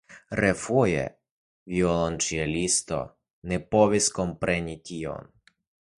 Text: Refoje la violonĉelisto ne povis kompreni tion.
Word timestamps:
Refoje 0.37 1.01
la 1.03 1.11
violonĉelisto 1.75 3.01
ne 3.53 3.63
povis 3.77 4.11
kompreni 4.19 4.79
tion. 4.91 5.35